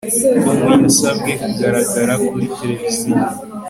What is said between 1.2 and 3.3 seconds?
kugaragara kuri tereviziyo